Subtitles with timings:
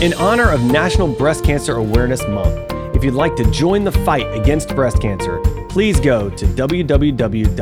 [0.00, 4.32] In honor of National Breast Cancer Awareness Month, if you'd like to join the fight
[4.32, 7.56] against breast cancer, please go to www.komen.org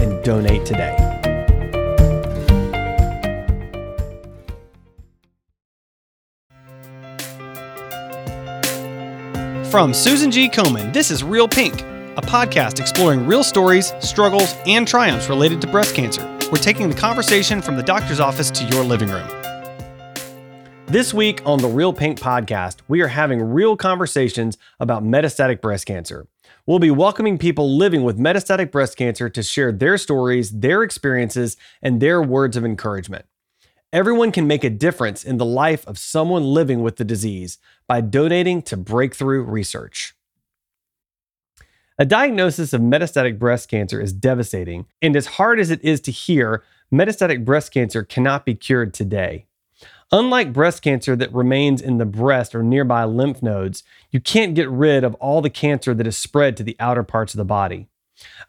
[0.00, 1.08] and donate today.
[9.70, 10.50] From Susan G.
[10.50, 15.66] Komen, this is Real Pink, a podcast exploring real stories, struggles, and triumphs related to
[15.66, 16.22] breast cancer.
[16.52, 19.41] We're taking the conversation from the doctor's office to your living room.
[20.86, 25.86] This week on the Real Pink podcast, we are having real conversations about metastatic breast
[25.86, 26.26] cancer.
[26.66, 31.56] We'll be welcoming people living with metastatic breast cancer to share their stories, their experiences,
[31.80, 33.24] and their words of encouragement.
[33.92, 38.00] Everyone can make a difference in the life of someone living with the disease by
[38.00, 40.14] donating to breakthrough research.
[41.98, 46.10] A diagnosis of metastatic breast cancer is devastating, and as hard as it is to
[46.10, 49.46] hear, metastatic breast cancer cannot be cured today.
[50.14, 54.68] Unlike breast cancer that remains in the breast or nearby lymph nodes, you can't get
[54.68, 57.88] rid of all the cancer that is spread to the outer parts of the body.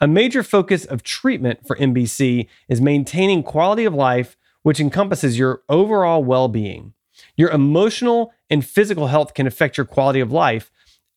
[0.02, 5.62] A major focus of treatment for MBC is maintaining quality of life which encompasses your
[5.70, 6.94] overall well being.
[7.38, 10.70] Your emotional and physical health can affect your quality of life,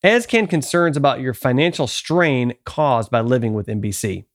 [0.05, 4.27] as can concerns about your financial strain caused by living with MBC.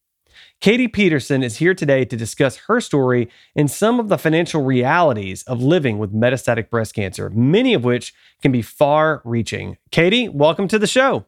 [0.62, 5.42] Katie Peterson is here today to discuss her story and some of the financial realities
[5.44, 9.80] of living with metastatic breast cancer, many of which can be far reaching.
[9.90, 11.26] Katie, welcome to the show.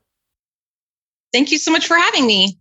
[1.34, 2.60] Thank you so much for having me.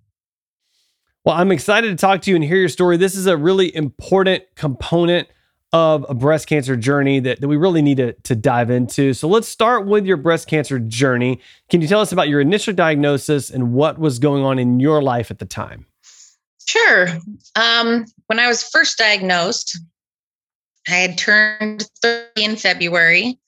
[1.26, 2.96] Well, I'm excited to talk to you and hear your story.
[2.96, 5.28] This is a really important component
[5.74, 9.12] of a breast cancer journey that, that we really need to, to dive into.
[9.12, 11.38] So let's start with your breast cancer journey.
[11.68, 15.02] Can you tell us about your initial diagnosis and what was going on in your
[15.02, 15.84] life at the time?
[16.72, 17.06] Sure.
[17.54, 19.78] Um, when I was first diagnosed,
[20.88, 23.38] I had turned 30 in February.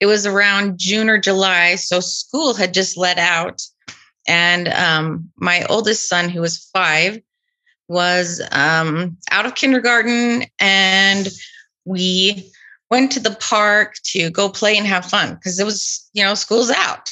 [0.00, 3.60] It was around June or July, so school had just let out.
[4.26, 7.20] And um, my oldest son, who was five,
[7.88, 11.28] was um, out of kindergarten, and
[11.84, 12.50] we
[12.90, 16.34] went to the park to go play and have fun because it was, you know,
[16.34, 17.10] school's out.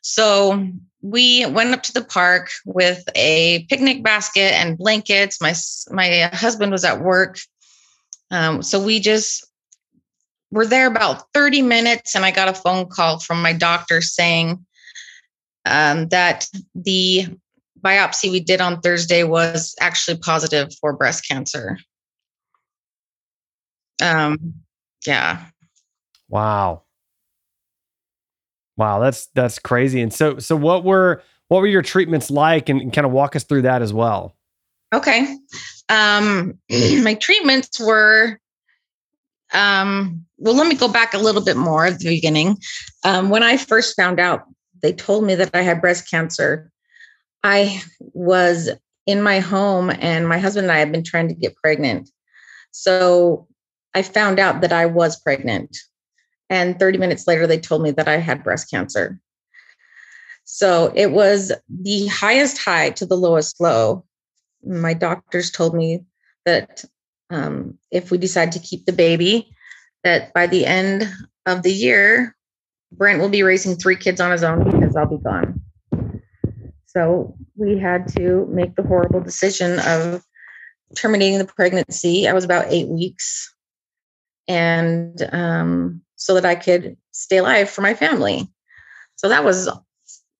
[0.00, 5.40] So we went up to the park with a picnic basket and blankets.
[5.40, 5.54] My
[5.90, 7.38] my husband was at work,
[8.30, 9.46] um, so we just
[10.50, 14.64] were there about 30 minutes, and I got a phone call from my doctor saying
[15.66, 17.26] um, that the
[17.80, 21.78] biopsy we did on Thursday was actually positive for breast cancer.
[24.02, 24.54] Um,
[25.06, 25.46] yeah.
[26.28, 26.82] Wow.
[28.78, 30.00] Wow, that's that's crazy.
[30.00, 33.42] And so so what were what were your treatments like and, kind of walk us
[33.42, 34.36] through that as well?
[34.94, 35.36] Okay.
[35.88, 36.58] Um
[37.02, 38.38] my treatments were
[39.52, 42.56] um well let me go back a little bit more at the beginning.
[43.04, 44.44] Um when I first found out
[44.80, 46.70] they told me that I had breast cancer.
[47.42, 48.70] I was
[49.06, 52.10] in my home and my husband and I had been trying to get pregnant.
[52.70, 53.48] So
[53.94, 55.76] I found out that I was pregnant.
[56.50, 59.20] And 30 minutes later, they told me that I had breast cancer.
[60.44, 64.04] So it was the highest high to the lowest low.
[64.64, 66.04] My doctors told me
[66.46, 66.84] that
[67.30, 69.50] um, if we decide to keep the baby,
[70.04, 71.06] that by the end
[71.44, 72.34] of the year,
[72.92, 75.60] Brent will be raising three kids on his own because I'll be gone.
[76.86, 80.22] So we had to make the horrible decision of
[80.96, 82.26] terminating the pregnancy.
[82.26, 83.54] I was about eight weeks,
[84.48, 88.46] and um, so that I could stay alive for my family.
[89.16, 89.66] So that was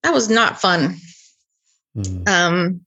[0.03, 0.97] that was not fun.
[1.97, 2.29] Mm.
[2.29, 2.81] Um,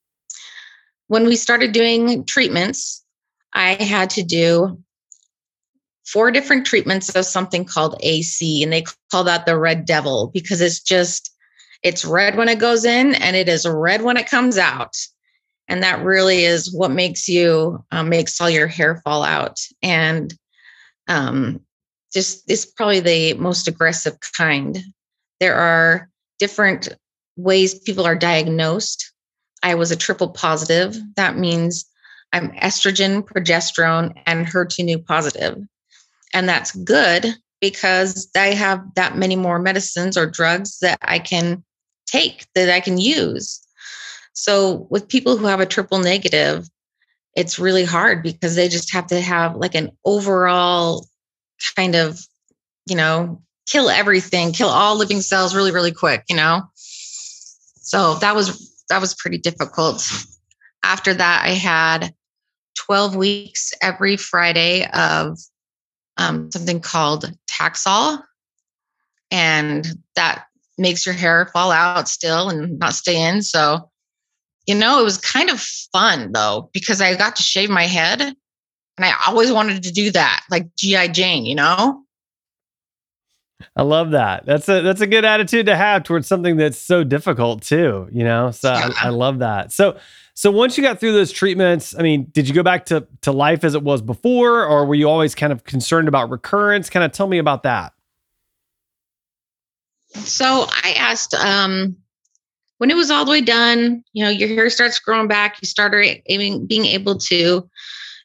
[1.08, 3.04] when we started doing treatments,
[3.54, 4.82] I had to do
[6.06, 10.62] four different treatments of something called AC, and they call that the red devil because
[10.62, 11.34] it's just
[11.84, 14.96] it's red when it goes in and it is red when it comes out.
[15.68, 19.58] And that really is what makes you uh, makes all your hair fall out.
[19.82, 20.34] And
[21.08, 21.62] um,
[22.14, 24.80] just it's probably the most aggressive kind.
[25.40, 26.10] There are
[26.40, 26.90] different
[27.38, 29.12] ways people are diagnosed.
[29.64, 30.98] I was a triple positive.
[31.16, 31.86] That means
[32.34, 35.58] I'm estrogen, progesterone, and HER2 positive.
[36.34, 41.64] And that's good because I have that many more medicines or drugs that I can
[42.08, 43.62] take that I can use.
[44.34, 46.68] So with people who have a triple negative,
[47.36, 51.06] it's really hard because they just have to have like an overall
[51.76, 52.20] kind of,
[52.88, 56.64] you know, kill everything, kill all living cells really, really quick, you know?
[56.76, 60.08] So that was that was pretty difficult.
[60.84, 62.14] After that, I had
[62.78, 65.38] 12 weeks every Friday of
[66.18, 68.22] um, something called Taxol,
[69.30, 69.86] and
[70.16, 70.46] that
[70.78, 73.42] makes your hair fall out still and not stay in.
[73.42, 73.90] So,
[74.68, 78.36] you know, it was kind of fun though because I got to shave my head,
[79.02, 82.04] and I always wanted to do that, like GI Jane, you know.
[83.76, 84.46] I love that.
[84.46, 88.24] That's a that's a good attitude to have towards something that's so difficult too, you
[88.24, 88.52] know.
[88.52, 88.90] So yeah.
[89.02, 89.72] I, I, love that.
[89.72, 89.98] So
[90.34, 93.32] so once you got through those treatments, I mean, did you go back to to
[93.32, 96.90] life as it was before, or were you always kind of concerned about recurrence?
[96.90, 97.94] Kind of tell me about that.
[100.14, 101.96] So I asked um,
[102.78, 104.04] when it was all the way done.
[104.14, 105.58] You know, your hair starts growing back.
[105.62, 107.70] You started being able to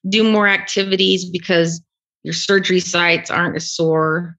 [0.08, 1.82] do more activities because
[2.22, 4.36] your surgery sites aren't as sore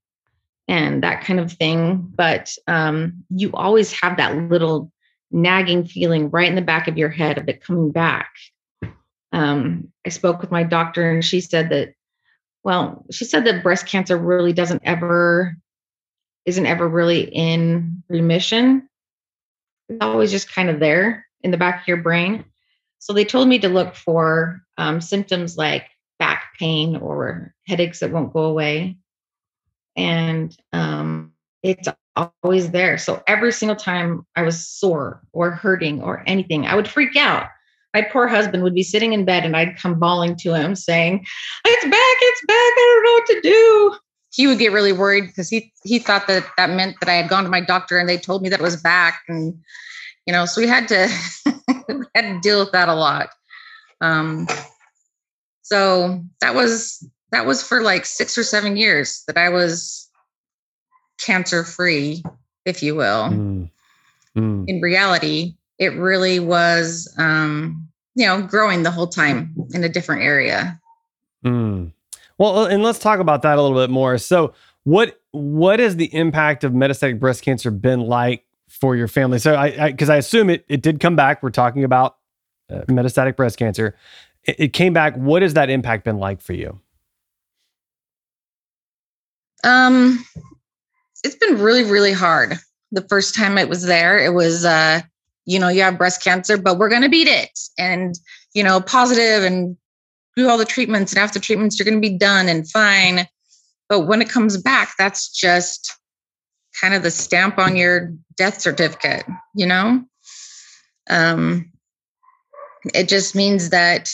[0.68, 2.12] and that kind of thing.
[2.16, 4.92] But um, you always have that little
[5.31, 8.30] nagging feeling right in the back of your head of it coming back.
[9.31, 11.94] Um, I spoke with my doctor and she said that,
[12.63, 15.56] well, she said that breast cancer really doesn't ever,
[16.46, 18.90] isn't ever really in remission.
[19.90, 22.46] It's always just kind of there in the back of your brain.
[23.00, 25.86] So they told me to look for um, symptoms like
[26.20, 28.98] back pain or headaches that won't go away
[29.98, 31.34] and um,
[31.64, 32.98] it's always there.
[32.98, 37.48] So every single time I was sore or hurting or anything, I would freak out.
[37.94, 41.26] My poor husband would be sitting in bed and I'd come bawling to him saying,
[41.66, 43.96] It's back, it's back, I don't know what to do.
[44.34, 47.30] He would get really worried because he he thought that that meant that I had
[47.30, 49.22] gone to my doctor and they told me that it was back.
[49.28, 49.58] And,
[50.27, 51.07] you know, so we had to
[52.13, 53.29] had to deal with that a lot.
[54.01, 54.47] Um,
[55.63, 60.09] so that was that was for like six or seven years that I was
[61.18, 62.24] cancer free,
[62.65, 63.29] if you will.
[63.29, 63.71] Mm.
[64.35, 64.65] Mm.
[64.68, 70.21] In reality, it really was, um, you know, growing the whole time in a different
[70.21, 70.79] area.
[71.45, 71.91] Mm.
[72.38, 74.18] Well, and let's talk about that a little bit more.
[74.18, 74.53] So,
[74.83, 79.40] what what has the impact of metastatic breast cancer been like for your family?
[79.40, 81.42] So, I because I, I, assume it it did come back.
[81.44, 82.18] We're talking about
[82.69, 83.96] uh, metastatic breast cancer.
[84.44, 85.16] It, it came back.
[85.16, 86.80] What has that impact been like for you?
[89.64, 90.24] Um,
[91.24, 92.58] it's been really, really hard.
[92.92, 95.02] The first time it was there, it was, uh,
[95.46, 97.60] you know, you have breast cancer, but we're going to beat it.
[97.78, 98.16] And,
[98.54, 99.75] you know, positive and
[100.36, 101.12] do all the treatments.
[101.12, 103.28] And after treatments, you're going to be done and fine.
[103.90, 105.98] But when it comes back, that's just
[106.79, 109.25] kind of the stamp on your death certificate,
[109.56, 110.03] you know?
[111.09, 111.71] Um,
[112.94, 114.12] it just means that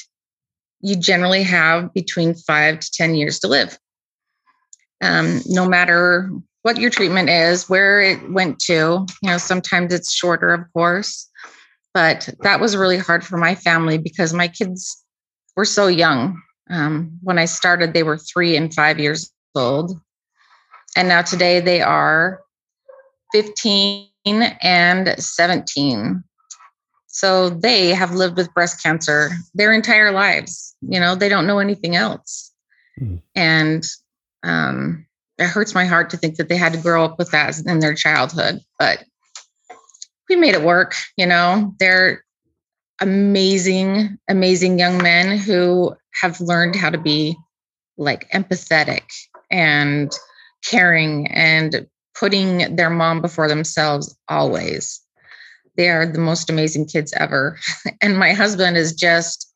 [0.81, 3.77] you generally have between five to 10 years to live
[5.03, 6.31] um, no matter
[6.61, 9.05] what your treatment is, where it went to.
[9.21, 11.29] You know, sometimes it's shorter, of course,
[11.93, 15.03] but that was really hard for my family because my kids
[15.55, 16.41] were so young.
[16.69, 19.99] Um, when I started, they were three and five years old.
[20.95, 22.39] And now today they are
[23.33, 24.07] 15
[24.61, 26.23] and 17.
[27.07, 30.75] So they have lived with breast cancer their entire lives.
[30.81, 32.51] You know, they don't know anything else.
[32.99, 33.21] Mm.
[33.35, 33.85] And
[34.43, 35.05] um,
[35.37, 37.79] it hurts my heart to think that they had to grow up with that in
[37.79, 39.03] their childhood, but
[40.29, 40.95] we made it work.
[41.17, 42.23] You know, they're
[42.99, 47.35] amazing, amazing young men who have learned how to be
[47.97, 49.03] like empathetic
[49.51, 50.11] and
[50.63, 55.01] caring and putting their mom before themselves always.
[55.75, 57.57] They are the most amazing kids ever.
[58.01, 59.53] And my husband is just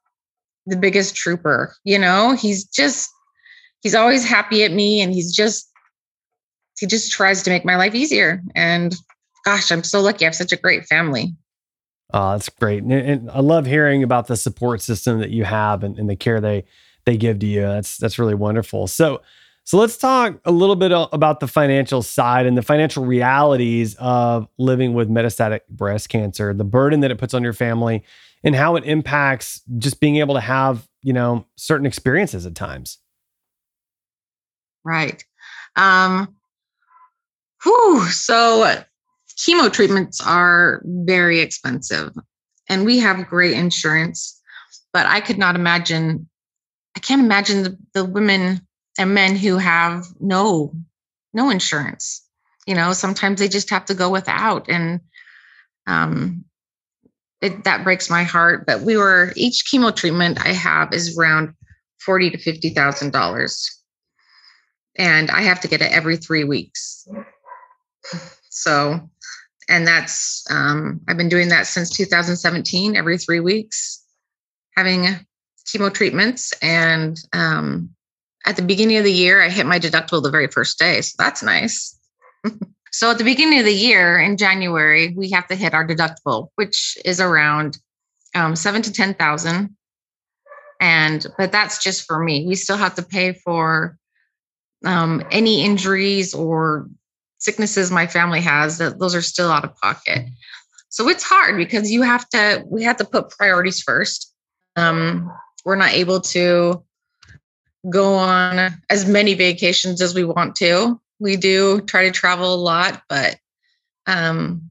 [0.66, 3.10] the biggest trooper, you know, he's just
[3.82, 5.70] he's always happy at me and he's just
[6.80, 8.42] he just tries to make my life easier.
[8.54, 8.96] And
[9.46, 10.26] gosh i'm so lucky.
[10.26, 11.34] I have such a great family.
[12.14, 12.84] Oh that's great.
[12.84, 16.16] And, and i love hearing about the support system that you have and, and, the
[16.16, 16.66] care they
[17.06, 17.62] they give to you.
[17.62, 18.88] That's that's really wonderful.
[18.88, 19.22] So
[19.68, 24.48] so let's talk a little bit about the financial side and the financial realities of
[24.58, 28.04] living with metastatic breast cancer the burden that it puts on your family
[28.44, 33.00] and how it impacts just being able to have you know certain experiences at times
[34.88, 35.22] Right.
[35.76, 36.34] Um,
[37.62, 38.84] whew, so
[39.38, 42.14] chemo treatments are very expensive
[42.70, 44.42] and we have great insurance,
[44.94, 46.30] but I could not imagine,
[46.96, 48.66] I can't imagine the, the women
[48.98, 50.74] and men who have no,
[51.34, 52.24] no insurance.
[52.66, 55.00] You know, sometimes they just have to go without and
[55.86, 56.44] um,
[57.42, 58.66] it, that breaks my heart.
[58.66, 61.54] But we were each chemo treatment I have is around
[62.00, 63.78] forty to fifty thousand dollars
[64.98, 67.08] and I have to get it every three weeks.
[68.50, 69.00] So,
[69.70, 74.04] and that's, um, I've been doing that since 2017, every three weeks,
[74.76, 75.06] having
[75.68, 76.54] chemo treatments.
[76.62, 77.90] And um,
[78.48, 81.02] at the beginning of the year, I hit my deductible the very first day.
[81.02, 82.00] So that's nice.
[82.94, 86.48] so at the beginning of the year in January, we have to hit our deductible,
[86.56, 87.78] which is around
[88.36, 89.76] um, seven to 10,000.
[90.80, 92.46] And, but that's just for me.
[92.48, 93.98] We still have to pay for
[94.86, 96.88] um, any injuries or
[97.40, 100.26] sicknesses my family has that those are still out of pocket.
[100.88, 104.34] So it's hard because you have to, we have to put priorities first.
[104.78, 105.30] Um,
[105.66, 106.86] we're not able to
[107.90, 111.00] go on as many vacations as we want to.
[111.20, 113.38] We do try to travel a lot, but
[114.06, 114.70] um,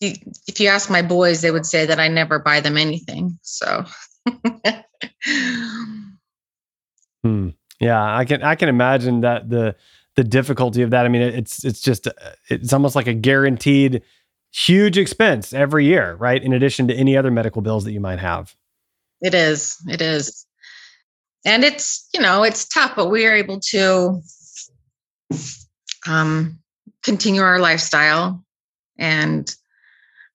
[0.00, 3.38] if you ask my boys, they would say that I never buy them anything.
[3.42, 3.84] So,
[7.22, 7.50] hmm.
[7.80, 9.76] yeah, I can I can imagine that the
[10.16, 11.06] the difficulty of that.
[11.06, 12.08] I mean, it's it's just
[12.48, 14.02] it's almost like a guaranteed
[14.52, 16.42] huge expense every year, right?
[16.42, 18.54] In addition to any other medical bills that you might have.
[19.20, 19.76] It is.
[19.88, 20.46] It is
[21.44, 24.20] and it's you know it's tough but we are able to
[26.06, 26.58] um,
[27.02, 28.44] continue our lifestyle
[28.98, 29.54] and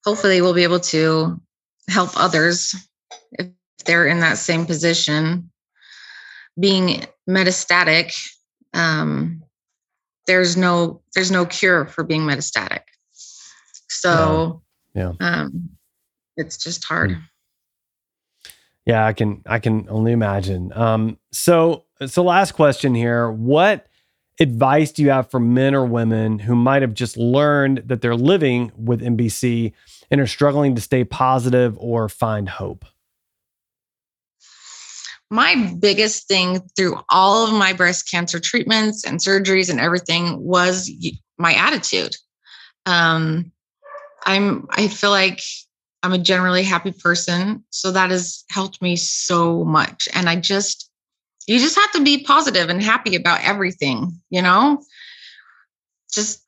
[0.04, 1.40] hopefully we'll be able to
[1.88, 2.76] help others
[3.34, 3.48] if
[3.86, 5.50] they're in that same position
[6.60, 8.16] being metastatic
[8.74, 9.44] um,
[10.28, 12.82] there's no there's no cure for being metastatic
[13.88, 14.62] so
[14.94, 15.28] yeah, yeah.
[15.28, 15.70] Um,
[16.38, 17.22] it's just hard mm.
[18.90, 20.74] Yeah, I can I can only imagine.
[20.74, 23.30] Um, so so last question here.
[23.30, 23.86] What
[24.40, 28.16] advice do you have for men or women who might have just learned that they're
[28.16, 29.74] living with MBC
[30.10, 32.84] and are struggling to stay positive or find hope?
[35.30, 40.90] My biggest thing through all of my breast cancer treatments and surgeries and everything was
[41.38, 42.16] my attitude.
[42.88, 43.52] Um,
[44.26, 45.42] I'm I feel like
[46.02, 47.64] I'm a generally happy person.
[47.72, 50.08] So that has helped me so much.
[50.14, 50.90] And I just,
[51.48, 54.82] you just have to be positive and happy about everything, you know?
[56.12, 56.46] Just,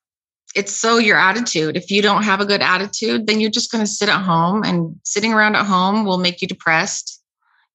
[0.56, 1.76] it's so your attitude.
[1.76, 4.64] If you don't have a good attitude, then you're just going to sit at home
[4.64, 7.22] and sitting around at home will make you depressed,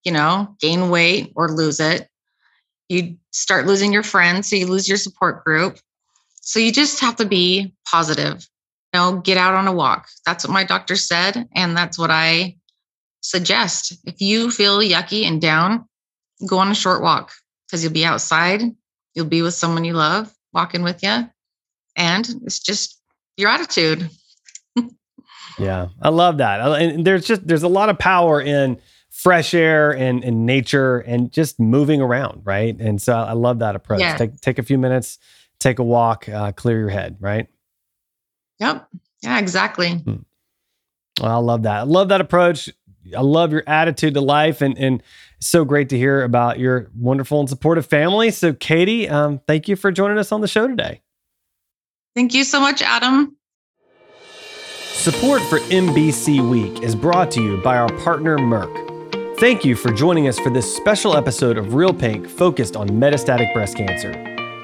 [0.04, 2.09] you know, gain weight or lose it.
[2.88, 5.78] You start losing your friends, so you lose your support group.
[6.40, 8.47] So you just have to be positive
[8.96, 10.08] know, get out on a walk.
[10.24, 11.48] That's what my doctor said.
[11.54, 12.56] And that's what I
[13.20, 13.96] suggest.
[14.04, 15.86] If you feel yucky and down,
[16.46, 17.32] go on a short walk
[17.66, 18.62] because you'll be outside.
[19.14, 21.28] You'll be with someone you love walking with you.
[21.96, 23.00] And it's just
[23.36, 24.10] your attitude.
[25.58, 26.60] yeah, I love that.
[26.60, 31.32] And there's just, there's a lot of power in fresh air and, and nature and
[31.32, 32.42] just moving around.
[32.44, 32.78] Right.
[32.78, 34.00] And so I love that approach.
[34.00, 34.16] Yeah.
[34.16, 35.18] Take, take a few minutes,
[35.58, 37.16] take a walk, uh, clear your head.
[37.18, 37.48] Right.
[38.60, 38.88] Yep.
[39.22, 39.94] Yeah, exactly.
[39.94, 40.16] Hmm.
[41.20, 41.78] Well, I love that.
[41.78, 42.70] I love that approach.
[43.16, 45.02] I love your attitude to life and and
[45.38, 48.30] so great to hear about your wonderful and supportive family.
[48.30, 51.02] So Katie, um, thank you for joining us on the show today.
[52.14, 53.36] Thank you so much, Adam.
[54.92, 59.38] Support for MBC Week is brought to you by our partner Merck.
[59.38, 63.52] Thank you for joining us for this special episode of Real Pink focused on metastatic
[63.52, 64.10] breast cancer.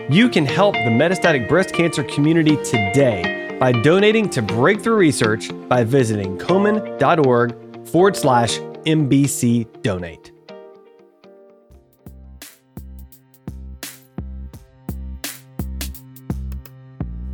[0.08, 5.84] You can help the metastatic breast cancer community today by donating to Breakthrough Research by
[5.84, 10.32] visiting komen.org forward slash MBC donate.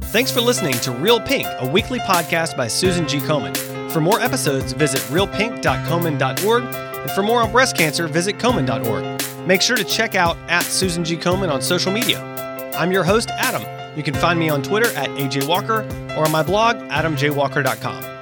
[0.02, 3.20] Thanks for listening to Real Pink, a weekly podcast by Susan G.
[3.20, 3.56] Komen.
[3.90, 9.46] For more episodes, visit realpink.komen.org, and for more on breast cancer, visit komen.org.
[9.46, 11.16] Make sure to check out at Susan G.
[11.16, 12.22] Komen on social media.
[12.74, 13.77] I'm your host, Adam.
[13.98, 15.80] You can find me on Twitter at AJ Walker
[16.16, 18.17] or on my blog, adamjwalker.com.